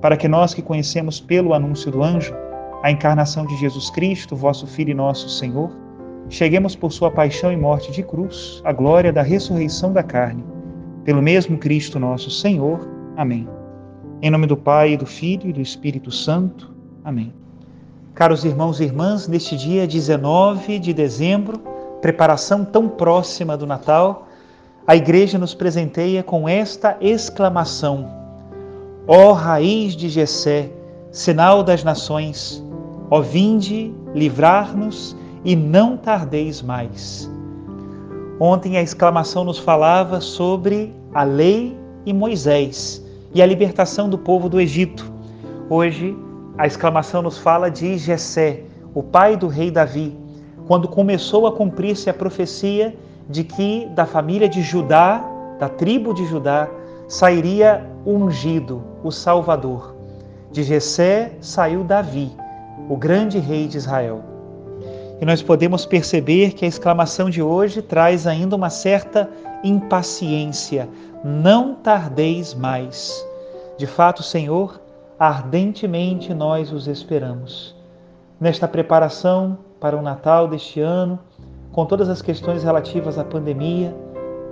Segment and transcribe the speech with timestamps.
[0.00, 2.34] para que nós que conhecemos pelo anúncio do anjo
[2.82, 5.70] a encarnação de Jesus Cristo, vosso Filho e nosso Senhor,
[6.28, 10.44] cheguemos por sua paixão e morte de cruz à glória da ressurreição da carne.
[11.04, 12.86] Pelo mesmo Cristo nosso Senhor.
[13.16, 13.48] Amém.
[14.22, 16.74] Em nome do Pai, do Filho e do Espírito Santo.
[17.04, 17.32] Amém.
[18.14, 21.58] Caros irmãos e irmãs, neste dia 19 de dezembro,
[22.00, 24.26] preparação tão próxima do Natal,
[24.86, 28.25] a igreja nos presenteia com esta exclamação:
[29.08, 30.68] Ó raiz de Jessé,
[31.12, 32.60] sinal das nações,
[33.08, 37.30] ó vinde livrar-nos e não tardeis mais.
[38.40, 43.00] Ontem a exclamação nos falava sobre a lei e Moisés
[43.32, 45.08] e a libertação do povo do Egito.
[45.70, 46.16] Hoje
[46.58, 50.18] a exclamação nos fala de Jessé, o pai do rei Davi,
[50.66, 52.92] quando começou a cumprir-se a profecia
[53.30, 55.24] de que da família de Judá,
[55.60, 56.68] da tribo de Judá,
[57.06, 59.96] sairia ungido, o Salvador.
[60.52, 62.30] De Jessé saiu Davi,
[62.88, 64.22] o grande rei de Israel.
[65.20, 69.28] E nós podemos perceber que a exclamação de hoje traz ainda uma certa
[69.64, 70.88] impaciência.
[71.24, 73.26] Não tardeis mais.
[73.76, 74.80] De fato, Senhor,
[75.18, 77.74] ardentemente nós os esperamos.
[78.38, 81.18] Nesta preparação para o Natal deste ano,
[81.72, 83.94] com todas as questões relativas à pandemia,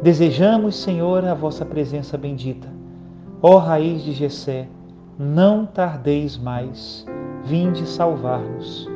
[0.03, 2.69] desejamos, Senhor, a vossa presença bendita.
[3.47, 4.67] Ó raiz de Jessé,
[5.19, 7.05] não tardeis mais,
[7.45, 8.89] vinde salvar-nos.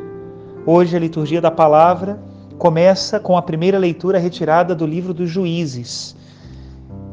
[0.65, 2.19] Hoje a liturgia da palavra
[2.57, 6.17] começa com a primeira leitura retirada do livro dos Juízes.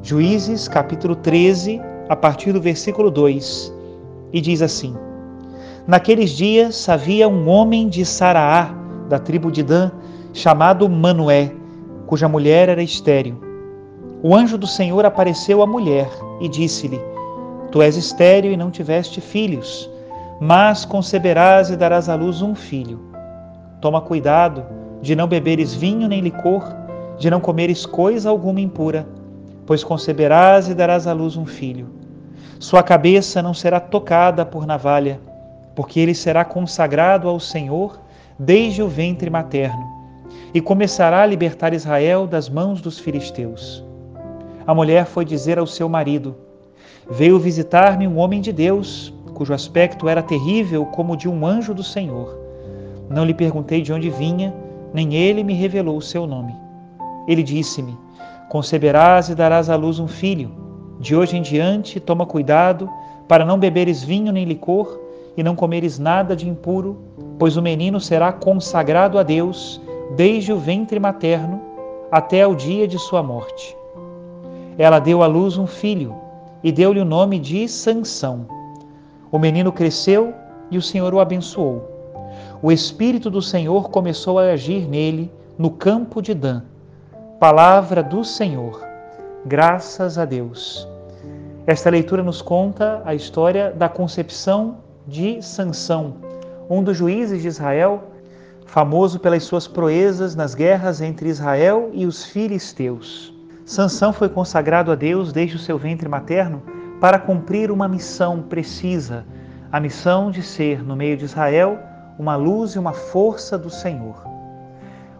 [0.01, 3.73] Juízes, capítulo 13, a partir do versículo 2,
[4.31, 4.95] e diz assim:
[5.85, 8.73] Naqueles dias havia um homem de Saraá,
[9.09, 9.91] da tribo de Dan,
[10.31, 11.51] chamado Manoé,
[12.07, 13.35] cuja mulher era estéril.
[14.23, 16.09] O anjo do Senhor apareceu à mulher
[16.39, 17.14] e disse-lhe:
[17.75, 19.91] Tu és estéril e não tiveste filhos,
[20.39, 23.01] mas conceberás e darás à luz um filho.
[23.81, 24.65] Toma cuidado
[25.01, 26.73] de não beberes vinho nem licor,
[27.17, 29.05] de não comeres coisa alguma impura,
[29.65, 31.89] pois conceberás e darás à luz um filho.
[32.59, 35.19] Sua cabeça não será tocada por navalha,
[35.75, 37.99] porque ele será consagrado ao Senhor
[38.39, 39.85] desde o ventre materno,
[40.53, 43.83] e começará a libertar Israel das mãos dos filisteus.
[44.65, 46.44] A mulher foi dizer ao seu marido:
[47.09, 51.71] Veio visitar-me um homem de Deus, cujo aspecto era terrível como o de um anjo
[51.71, 52.35] do Senhor.
[53.07, 54.51] Não lhe perguntei de onde vinha,
[54.91, 56.55] nem ele me revelou o seu nome.
[57.27, 57.95] Ele disse-me:
[58.49, 60.51] Conceberás e darás à luz um filho.
[60.99, 62.89] De hoje em diante, toma cuidado
[63.27, 64.99] para não beberes vinho nem licor
[65.37, 66.97] e não comeres nada de impuro,
[67.37, 69.79] pois o menino será consagrado a Deus
[70.15, 71.61] desde o ventre materno
[72.11, 73.77] até o dia de sua morte.
[74.75, 76.24] Ela deu à luz um filho
[76.65, 78.47] e deu-lhe o nome de Sansão.
[79.31, 80.33] O menino cresceu
[80.71, 81.87] e o Senhor o abençoou.
[82.59, 86.63] O Espírito do Senhor começou a agir nele no campo de Dan.
[87.39, 88.83] Palavra do Senhor.
[89.45, 90.87] Graças a Deus.
[91.67, 94.77] Esta leitura nos conta a história da concepção
[95.07, 96.15] de Sansão,
[96.67, 98.05] um dos juízes de Israel,
[98.65, 103.34] famoso pelas suas proezas nas guerras entre Israel e os filisteus.
[103.65, 106.61] Sansão foi consagrado a Deus desde o seu ventre materno
[107.01, 109.25] para cumprir uma missão precisa,
[109.71, 111.79] a missão de ser, no meio de Israel,
[112.19, 114.23] uma luz e uma força do Senhor.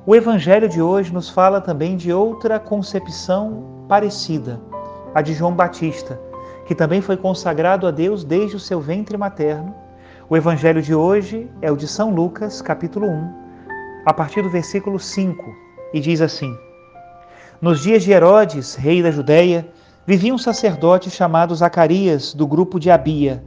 [0.05, 4.61] O Evangelho de hoje nos fala também de outra concepção parecida,
[5.15, 6.19] a de João Batista,
[6.67, 9.73] que também foi consagrado a Deus desde o seu ventre materno.
[10.29, 13.33] O Evangelho de hoje é o de São Lucas, capítulo 1,
[14.05, 15.43] a partir do versículo 5,
[15.91, 16.55] e diz assim:
[17.61, 19.65] Nos dias de Herodes, rei da Judéia,
[20.05, 23.41] vivia um sacerdote chamado Zacarias, do grupo de Abia.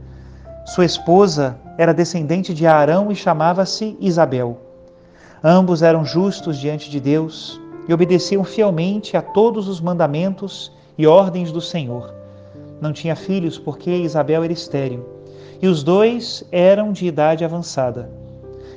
[0.65, 4.59] Sua esposa era descendente de Arão e chamava-se Isabel.
[5.43, 11.51] Ambos eram justos diante de Deus e obedeciam fielmente a todos os mandamentos e ordens
[11.51, 12.11] do Senhor.
[12.81, 15.07] Não tinha filhos porque Isabel era estéril,
[15.61, 18.09] e os dois eram de idade avançada.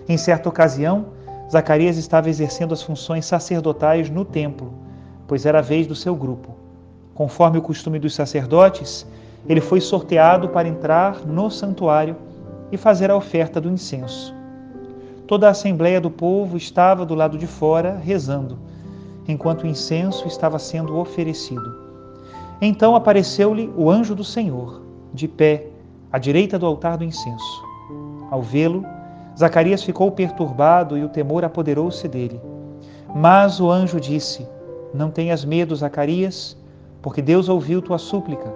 [0.06, 1.06] Em certa ocasião,
[1.50, 4.81] Zacarias estava exercendo as funções sacerdotais no templo,
[5.32, 6.50] pois era a vez do seu grupo.
[7.14, 9.06] Conforme o costume dos sacerdotes,
[9.49, 12.17] ele foi sorteado para entrar no santuário
[12.70, 14.34] e fazer a oferta do incenso.
[15.26, 18.58] Toda a assembleia do povo estava do lado de fora rezando,
[19.26, 21.79] enquanto o incenso estava sendo oferecido.
[22.61, 24.82] Então apareceu-lhe o anjo do Senhor,
[25.14, 25.69] de pé,
[26.12, 27.64] à direita do altar do incenso.
[28.31, 28.84] Ao vê-lo,
[29.34, 32.38] Zacarias ficou perturbado e o temor apoderou-se dele.
[33.14, 34.51] Mas o anjo disse:
[34.94, 36.56] Não tenhas medo, Zacarias,
[37.00, 38.53] porque Deus ouviu tua súplica.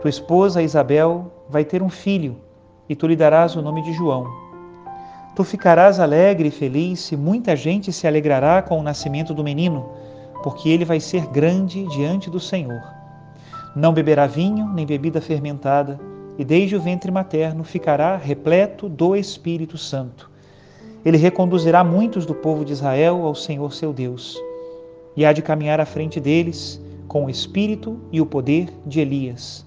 [0.00, 2.36] Tua esposa Isabel vai ter um filho
[2.88, 4.26] e tu lhe darás o nome de João.
[5.34, 9.90] Tu ficarás alegre e feliz e muita gente se alegrará com o nascimento do menino,
[10.42, 12.80] porque ele vai ser grande diante do Senhor.
[13.74, 16.00] Não beberá vinho nem bebida fermentada,
[16.38, 20.30] e desde o ventre materno ficará repleto do Espírito Santo.
[21.04, 24.38] Ele reconduzirá muitos do povo de Israel ao Senhor seu Deus,
[25.16, 29.66] e há de caminhar à frente deles com o espírito e o poder de Elias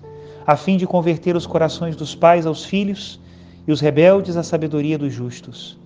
[0.50, 3.20] a fim de converter os corações dos pais aos filhos
[3.68, 5.78] e os rebeldes à sabedoria dos justos,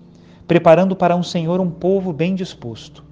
[0.48, 3.04] preparando para um Senhor um povo bem disposto.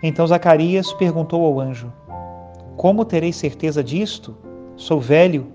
[0.00, 1.92] Então Zacarias perguntou ao anjo:
[2.76, 4.36] Como terei certeza disto?
[4.76, 5.48] Sou velho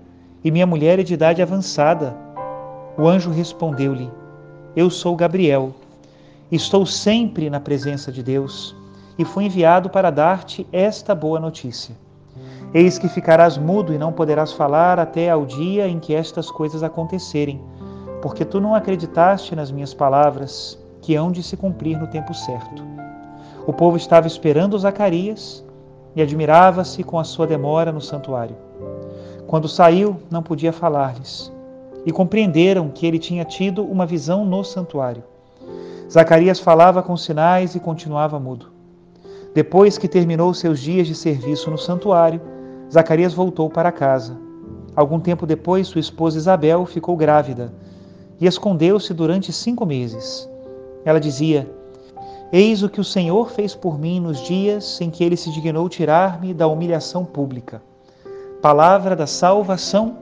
[0.44, 2.14] e minha mulher é de idade avançada.
[2.98, 4.10] O anjo respondeu-lhe:
[4.76, 5.74] Eu sou Gabriel.
[6.52, 8.76] Estou sempre na presença de Deus
[9.18, 11.94] e fui enviado para dar-te esta boa notícia.
[12.74, 16.82] Eis que ficarás mudo e não poderás falar até ao dia em que estas coisas
[16.82, 17.60] acontecerem,
[18.20, 22.82] porque tu não acreditaste nas minhas palavras, que hão de se cumprir no tempo certo.
[23.66, 25.64] O povo estava esperando Zacarias
[26.14, 28.56] e admirava-se com a sua demora no santuário.
[29.46, 31.52] Quando saiu, não podia falar-lhes,
[32.04, 35.22] e compreenderam que ele tinha tido uma visão no santuário.
[36.10, 38.75] Zacarias falava com sinais e continuava mudo.
[39.56, 42.42] Depois que terminou seus dias de serviço no santuário,
[42.92, 44.36] Zacarias voltou para casa.
[44.94, 47.72] Algum tempo depois, sua esposa Isabel ficou grávida
[48.38, 50.46] e escondeu-se durante cinco meses.
[51.06, 51.66] Ela dizia:
[52.52, 55.88] Eis o que o Senhor fez por mim nos dias em que ele se dignou
[55.88, 57.80] tirar-me da humilhação pública.
[58.60, 60.18] Palavra da salvação,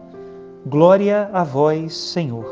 [0.64, 2.46] glória a vós, Senhor.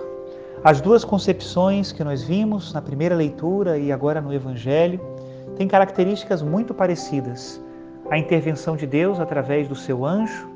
[0.65, 5.12] As duas concepções que nós vimos na primeira leitura e agora no Evangelho
[5.63, 7.61] têm características muito parecidas
[8.11, 10.51] a intervenção de Deus através do seu anjo,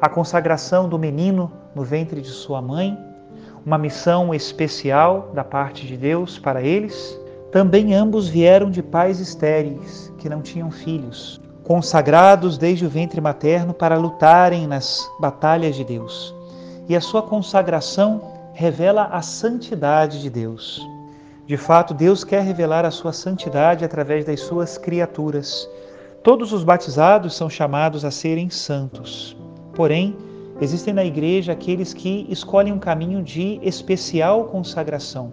[0.00, 2.96] a consagração do menino no ventre de sua mãe,
[3.66, 7.18] uma missão especial da parte de Deus para eles.
[7.50, 13.74] Também ambos vieram de pais estéreis, que não tinham filhos, consagrados desde o ventre materno
[13.74, 16.32] para lutarem nas batalhas de Deus.
[16.88, 18.22] E a sua consagração
[18.54, 20.80] revela a santidade de Deus.
[21.46, 25.68] De fato, Deus quer revelar a sua santidade através das suas criaturas
[26.22, 29.36] Todos os batizados são chamados a serem santos.
[29.74, 30.16] Porém,
[30.60, 35.32] existem na igreja aqueles que escolhem um caminho de especial consagração.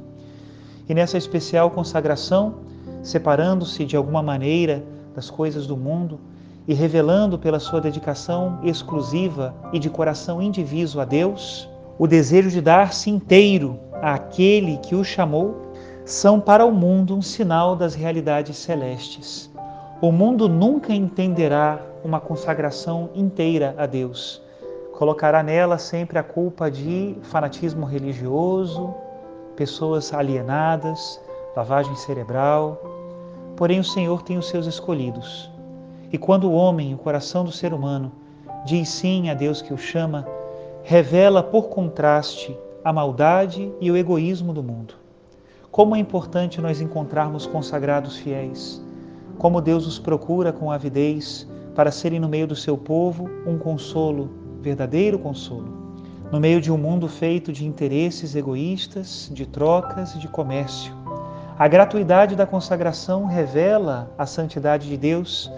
[0.89, 2.55] E nessa especial consagração,
[3.03, 6.19] separando-se de alguma maneira das coisas do mundo
[6.67, 12.61] e revelando pela sua dedicação exclusiva e de coração indiviso a Deus, o desejo de
[12.61, 15.68] dar-se inteiro àquele que o chamou,
[16.09, 19.47] são para o mundo um sinal das realidades celestes.
[20.01, 24.41] O mundo nunca entenderá uma consagração inteira a Deus.
[24.97, 28.91] Colocará nela sempre a culpa de fanatismo religioso,
[29.55, 31.21] pessoas alienadas,
[31.55, 32.81] lavagem cerebral.
[33.55, 35.47] Porém, o Senhor tem os seus escolhidos.
[36.11, 38.11] E quando o homem, o coração do ser humano,
[38.65, 40.27] diz sim a Deus que o chama,
[40.81, 44.98] revela por contraste a maldade e o egoísmo do mundo.
[45.71, 48.81] Como é importante nós encontrarmos consagrados fiéis
[49.39, 54.29] como Deus os procura com avidez para serem no meio do seu povo um consolo,
[54.61, 55.95] verdadeiro consolo,
[56.29, 60.93] no meio de um mundo feito de interesses egoístas, de trocas e de comércio.
[61.57, 65.49] A gratuidade da consagração revela a santidade de Deus,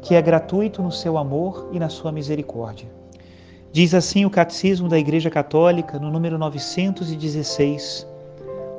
[0.00, 2.88] que é gratuito no seu amor e na sua misericórdia.
[3.70, 8.06] Diz assim o Catecismo da Igreja Católica, no número 916.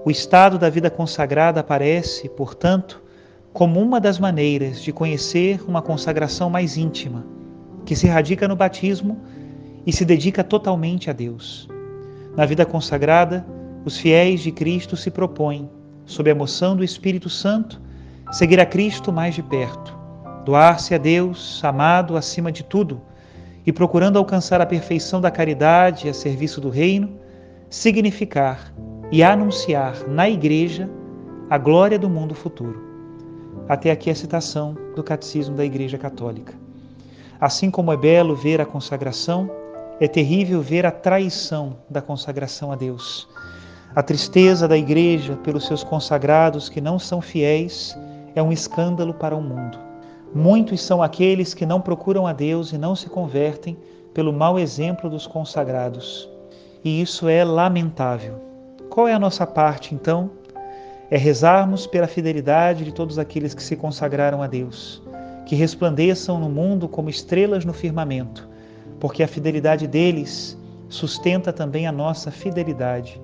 [0.08, 3.04] O estado da vida consagrada aparece, portanto,
[3.52, 7.26] como uma das maneiras de conhecer uma consagração mais íntima,
[7.86, 9.20] que se radica no batismo
[9.86, 11.68] e se dedica totalmente a Deus.
[12.38, 13.46] Na vida consagrada,
[13.84, 15.70] os fiéis de Cristo se propõem,
[16.06, 17.82] sob a emoção do Espírito Santo,
[18.32, 19.94] seguir a Cristo mais de perto,
[20.46, 23.02] doar-se a Deus, amado acima de tudo,
[23.66, 27.20] e procurando alcançar a perfeição da caridade a serviço do Reino,
[27.70, 28.74] significar
[29.12, 30.90] e anunciar na Igreja
[31.50, 32.86] a glória do mundo futuro.
[33.70, 36.54] Até aqui a citação do Catecismo da Igreja Católica.
[37.40, 39.50] Assim como é belo ver a consagração,
[40.00, 43.28] é terrível ver a traição da consagração a Deus.
[43.96, 47.98] A tristeza da Igreja pelos seus consagrados que não são fiéis
[48.36, 49.78] é um escândalo para o mundo.
[50.36, 53.78] Muitos são aqueles que não procuram a Deus e não se convertem
[54.14, 56.30] pelo mau exemplo dos consagrados.
[56.84, 58.47] E isso é lamentável.
[58.98, 60.32] Qual é a nossa parte, então?
[61.12, 65.04] é rezarmos pela fidelidade de todos aqueles que se consagraram a Deus,
[65.46, 68.50] que resplandeçam no mundo como estrelas no firmamento,
[69.00, 70.58] porque a fidelidade deles
[70.90, 73.22] sustenta também a nossa fidelidade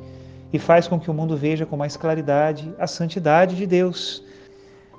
[0.54, 4.24] e faz com que o mundo veja com mais claridade a santidade de Deus.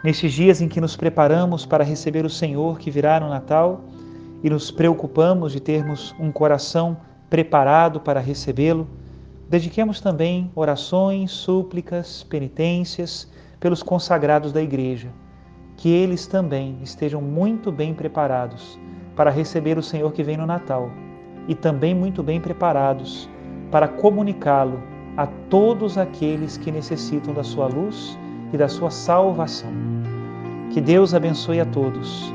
[0.02, 3.80] Nestes dias em que nos preparamos para receber o Senhor que virá no Natal
[4.42, 6.96] e nos preocupamos de termos um coração
[7.30, 8.88] preparado para recebê-lo,
[9.54, 13.30] Dediquemos também orações, súplicas, penitências
[13.60, 15.10] pelos consagrados da Igreja,
[15.76, 18.76] que eles também estejam muito bem preparados
[19.14, 20.90] para receber o Senhor que vem no Natal
[21.46, 23.30] e também muito bem preparados
[23.70, 24.82] para comunicá-lo
[25.16, 28.18] a todos aqueles que necessitam da sua luz
[28.52, 29.70] e da sua salvação.
[30.72, 32.34] Que Deus abençoe a todos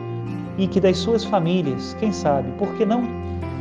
[0.58, 3.04] e que das suas famílias, quem sabe, por que não,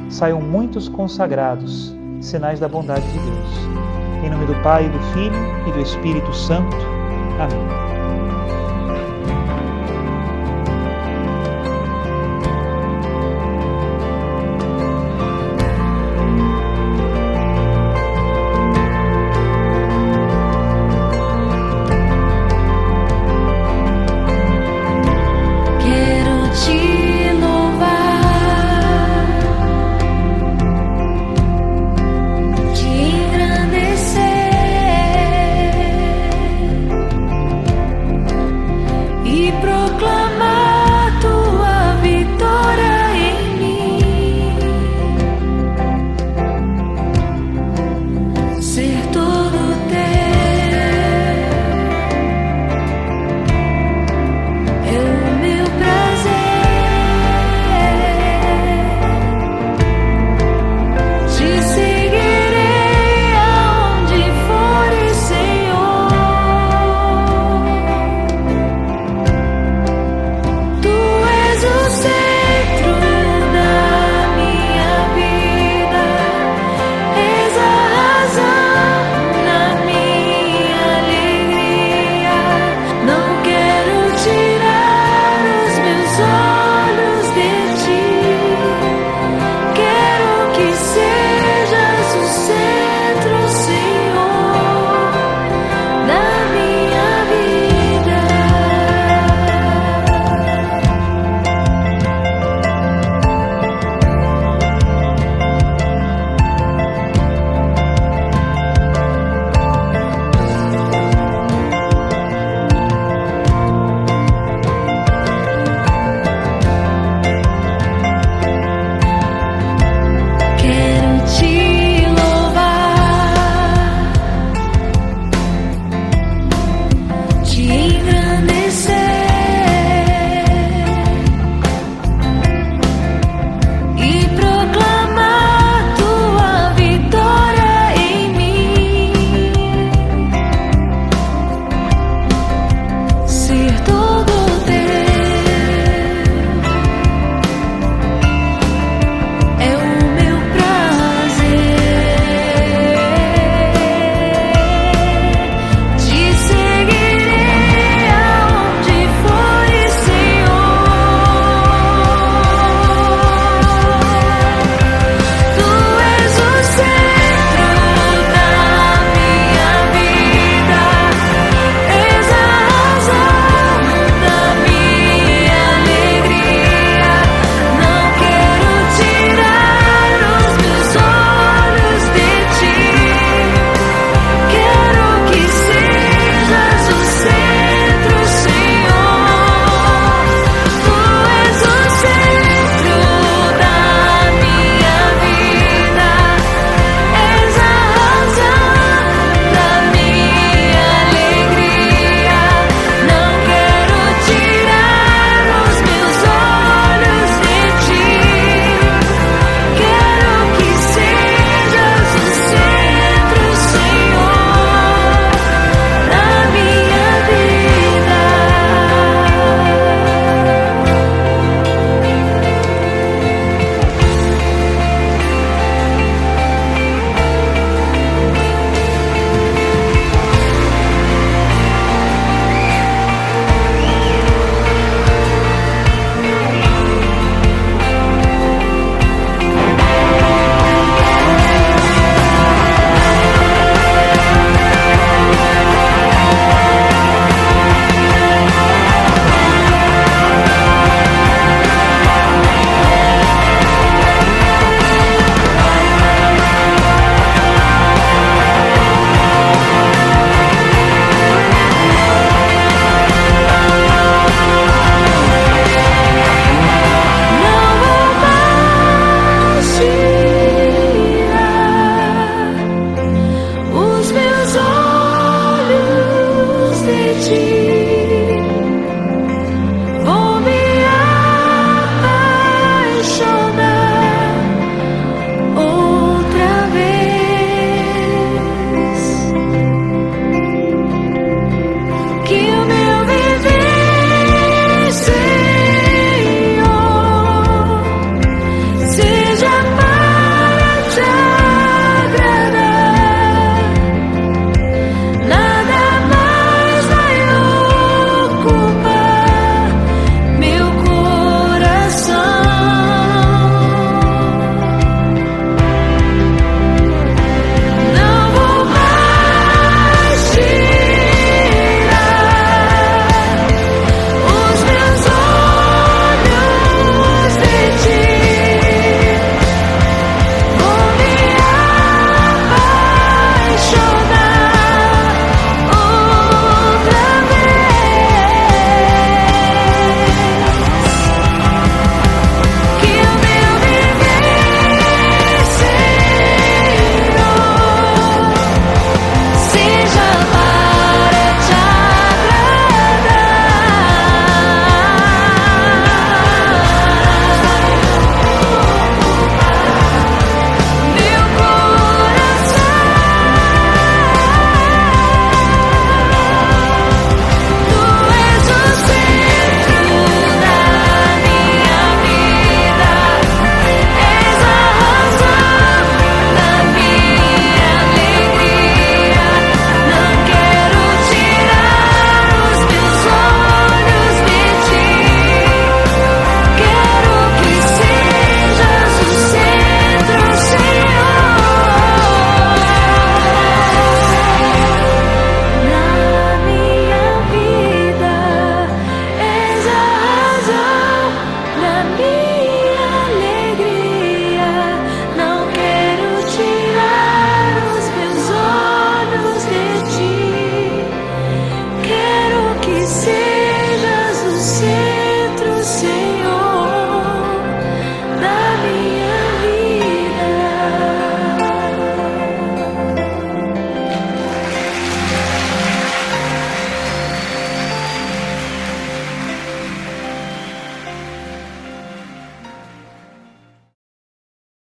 [0.09, 3.49] saiam muitos consagrados sinais da bondade de Deus.
[4.25, 5.37] Em nome do Pai, do Filho
[5.69, 6.77] e do Espírito Santo.
[7.41, 7.88] Amém.